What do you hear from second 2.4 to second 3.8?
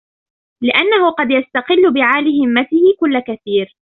هِمَّتِهِ كُلَّ كَثِيرٍ